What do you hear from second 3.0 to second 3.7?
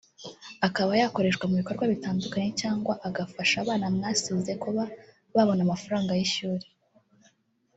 agafasha